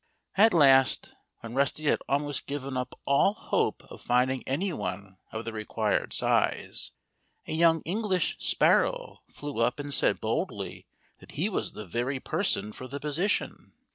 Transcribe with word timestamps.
At 0.33 0.51
last 0.51 1.13
when 1.41 1.53
Rusty 1.53 1.83
had 1.83 2.01
almost 2.09 2.47
given 2.47 2.75
up 2.75 2.99
all 3.05 3.35
hope 3.35 3.83
of 3.91 4.01
finding 4.01 4.41
anyone 4.47 5.19
of 5.31 5.45
the 5.45 5.53
required 5.53 6.11
size, 6.11 6.91
a 7.47 7.53
young 7.53 7.81
English 7.83 8.37
sparrow 8.39 9.19
flew 9.29 9.59
up 9.59 9.79
and 9.79 9.93
said 9.93 10.19
boldly 10.19 10.87
that 11.19 11.33
he 11.33 11.49
was 11.49 11.73
the 11.73 11.85
very 11.85 12.19
person 12.19 12.71
for 12.71 12.87
the 12.87 12.99
position. 12.99 13.73